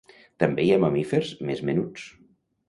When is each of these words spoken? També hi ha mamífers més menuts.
També 0.43 0.65
hi 0.67 0.71
ha 0.75 0.79
mamífers 0.85 1.35
més 1.51 1.63
menuts. 1.71 2.09